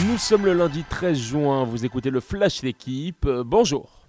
Nous 0.00 0.18
sommes 0.18 0.44
le 0.44 0.54
lundi 0.54 0.82
13 0.82 1.16
juin, 1.16 1.64
vous 1.64 1.84
écoutez 1.84 2.10
le 2.10 2.18
Flash 2.18 2.62
d'équipe. 2.62 3.26
Euh, 3.26 3.44
bonjour. 3.46 4.03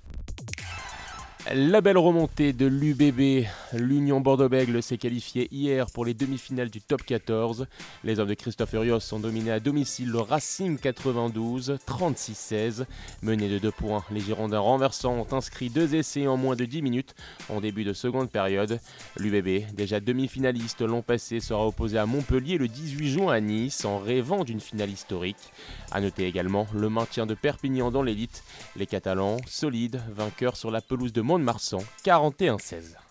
La 1.54 1.80
belle 1.80 2.00
remontée 2.00 2.54
de 2.54 2.66
l'UBB, 2.66 3.46
l'Union 3.74 4.20
Bordeaux-Bègles 4.20 4.82
s'est 4.82 4.98
qualifiée 4.98 5.48
hier 5.52 5.86
pour 5.92 6.04
les 6.04 6.16
demi-finales 6.16 6.72
du 6.72 6.82
top 6.82 7.04
14. 7.04 7.68
Les 8.04 8.20
hommes 8.20 8.30
de 8.30 8.34
Christophe 8.34 8.74
Urios 8.74 9.14
ont 9.14 9.20
dominé 9.20 9.52
à 9.52 9.60
domicile 9.60 10.10
le 10.10 10.22
Racing 10.22 10.80
92, 10.80 11.78
36-16. 11.88 12.86
Menés 13.22 13.48
de 13.48 13.60
deux 13.60 13.72
points, 13.72 14.04
les 14.10 14.22
Girondins 14.22 14.60
renversants 14.60 15.14
ont 15.14 15.38
inscrit 15.38 15.70
deux 15.70 15.94
essais 15.94 16.26
en 16.26 16.36
moins 16.36 16.56
de 16.56 16.66
10 16.66 16.82
minutes 16.82 17.14
en 17.50 17.62
début 17.62 17.84
de 17.84 17.94
seconde 17.94 18.32
période. 18.32 18.80
L'UBB, 19.16 19.72
déjà 19.76 20.00
demi-finaliste 20.00 20.82
l'an 20.82 21.04
passé, 21.04 21.40
sera 21.42 21.68
opposé 21.68 22.00
à 22.00 22.08
Montpellier 22.08 22.58
le 22.58 22.68
18 22.68 23.08
juin 23.08 23.32
à 23.32 23.40
Nice 23.40 23.86
en 23.86 24.00
rêvant 24.00 24.46
d'une 24.46 24.60
finale 24.62 24.90
historique. 24.90 25.54
A 25.92 26.02
noter 26.02 26.26
également 26.26 26.66
le 26.74 26.90
maintien 26.90 27.28
de 27.28 27.36
Perpignan 27.36 27.92
dans 27.92 28.02
l'élite. 28.02 28.44
Les 28.76 28.88
Catalans, 28.88 29.38
solides, 29.46 30.02
vainqueurs 30.10 30.58
sur 30.58 30.72
la 30.72 30.82
pelouse 30.82 31.14
de 31.14 31.22
Mont 31.22 31.35
de 31.38 31.44
Marsan, 31.44 31.82
41-16. 32.04 33.05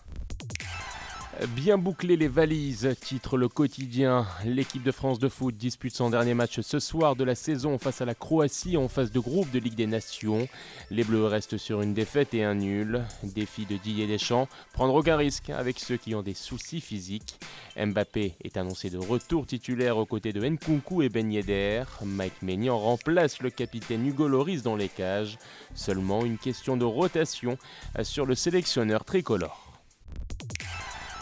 Bien 1.49 1.77
boucler 1.77 2.15
les 2.15 2.29
valises, 2.29 2.95
titre 3.01 3.37
le 3.37 3.49
quotidien. 3.49 4.25
L'équipe 4.45 4.83
de 4.83 4.91
France 4.91 5.19
de 5.19 5.27
foot 5.27 5.53
dispute 5.53 5.93
son 5.93 6.09
dernier 6.09 6.33
match 6.33 6.61
ce 6.61 6.79
soir 6.79 7.17
de 7.17 7.25
la 7.25 7.35
saison 7.35 7.77
face 7.77 7.99
à 7.99 8.05
la 8.05 8.15
Croatie 8.15 8.77
en 8.77 8.87
phase 8.87 9.11
de 9.11 9.19
groupe 9.19 9.51
de 9.51 9.59
Ligue 9.59 9.75
des 9.75 9.85
Nations. 9.85 10.47
Les 10.91 11.03
Bleus 11.03 11.25
restent 11.25 11.57
sur 11.57 11.81
une 11.81 11.93
défaite 11.93 12.33
et 12.33 12.45
un 12.45 12.55
nul. 12.55 13.03
Défi 13.23 13.65
de 13.65 13.75
Didier 13.75 14.07
Deschamps, 14.07 14.47
prendre 14.71 14.95
aucun 14.95 15.17
risque 15.17 15.49
avec 15.49 15.79
ceux 15.79 15.97
qui 15.97 16.15
ont 16.15 16.21
des 16.21 16.33
soucis 16.33 16.79
physiques. 16.79 17.37
Mbappé 17.75 18.35
est 18.41 18.55
annoncé 18.55 18.89
de 18.89 18.97
retour 18.97 19.45
titulaire 19.45 19.97
aux 19.97 20.05
côtés 20.05 20.31
de 20.31 20.41
Nkunku 20.41 21.01
et 21.01 21.09
Ben 21.09 21.29
Yedder. 21.29 21.83
Mike 22.05 22.41
Maignan 22.43 22.79
remplace 22.79 23.41
le 23.41 23.49
capitaine 23.49 24.07
Hugo 24.07 24.29
Loris 24.29 24.63
dans 24.63 24.77
les 24.77 24.89
cages. 24.89 25.37
Seulement 25.73 26.23
une 26.23 26.37
question 26.37 26.77
de 26.77 26.85
rotation 26.85 27.57
sur 28.03 28.25
le 28.25 28.35
sélectionneur 28.35 29.03
tricolore. 29.03 29.64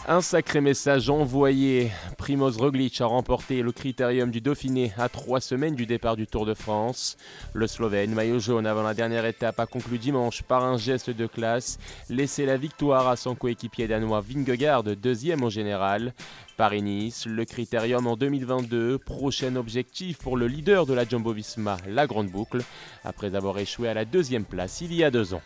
Un 0.06 0.20
sacré 0.20 0.60
message 0.60 1.10
envoyé. 1.10 1.90
Primoz 2.18 2.58
Roglic 2.58 3.00
a 3.00 3.06
remporté 3.06 3.62
le 3.62 3.72
critérium 3.72 4.32
du 4.32 4.42
Dauphiné 4.42 4.92
à 4.98 5.08
trois 5.08 5.40
semaines 5.40 5.76
du 5.76 5.86
départ 5.86 6.18
du 6.18 6.28
Tour 6.28 6.46
de 6.46 6.54
France. 6.54 7.16
Le 7.54 7.68
Slovène, 7.68 8.14
maillot 8.14 8.40
jaune 8.40 8.68
avant 8.68 8.84
la 8.84 8.94
dernière 8.94 9.26
étape, 9.26 9.62
a 9.62 9.66
conclu 9.66 9.98
dimanche 10.00 10.44
par 10.44 10.66
un 10.66 10.76
geste 10.76 11.10
de 11.10 11.26
classe, 11.26 11.80
laissé 12.10 12.46
la 12.46 12.58
victoire 12.58 13.08
à 13.08 13.16
son 13.16 13.34
coéquipier 13.34 13.88
danois 13.88 14.20
Vingegaard, 14.20 14.84
deuxième 14.84 15.42
au 15.42 15.50
général. 15.50 16.14
Paris-Nice, 16.58 17.26
le 17.26 17.46
critérium 17.46 18.06
en 18.06 18.18
2022, 18.18 18.98
prochain 18.98 19.56
objectif 19.56 20.18
pour 20.18 20.36
le 20.36 20.48
leader 20.48 20.86
de 20.86 20.94
la 20.94 21.06
Jumbo-Visma, 21.06 21.78
la 21.88 22.08
Grande 22.08 22.28
Boucle, 22.28 22.62
après 23.06 23.36
avoir 23.36 23.58
échoué 23.58 23.88
à 23.88 23.94
la 23.94 24.04
deuxième 24.04 24.44
place 24.44 24.82
il 24.82 24.94
y 24.94 25.06
a 25.06 25.12
deux 25.12 25.34
ans. 25.34 25.42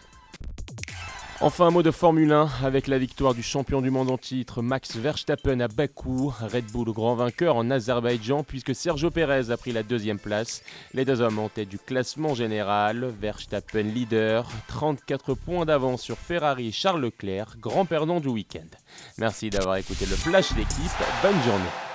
Enfin, 1.39 1.67
un 1.67 1.71
mot 1.71 1.83
de 1.83 1.91
Formule 1.91 2.31
1 2.31 2.49
avec 2.63 2.87
la 2.87 2.97
victoire 2.97 3.35
du 3.35 3.43
champion 3.43 3.79
du 3.79 3.91
monde 3.91 4.09
en 4.09 4.17
titre 4.17 4.63
Max 4.63 4.95
Verstappen 4.95 5.59
à 5.59 5.67
Bakou, 5.67 6.33
Red 6.41 6.65
Bull 6.71 6.91
grand 6.91 7.13
vainqueur 7.13 7.55
en 7.55 7.69
Azerbaïdjan 7.69 8.43
puisque 8.43 8.73
Sergio 8.73 9.11
Perez 9.11 9.51
a 9.51 9.57
pris 9.57 9.71
la 9.71 9.83
deuxième 9.83 10.17
place. 10.17 10.63
Les 10.95 11.05
deux 11.05 11.21
hommes 11.21 11.37
en 11.37 11.47
tête 11.47 11.69
du 11.69 11.77
classement 11.77 12.33
général, 12.33 13.13
Verstappen 13.21 13.83
leader, 13.83 14.49
34 14.67 15.35
points 15.35 15.65
d'avance 15.65 16.01
sur 16.01 16.17
Ferrari 16.17 16.71
Charles 16.71 17.01
Leclerc, 17.01 17.57
grand 17.59 17.85
perdant 17.85 18.19
du 18.19 18.29
week-end. 18.29 18.67
Merci 19.19 19.51
d'avoir 19.51 19.75
écouté 19.75 20.07
le 20.07 20.15
flash 20.15 20.53
d'équipe, 20.53 20.91
bonne 21.21 21.41
journée. 21.43 21.86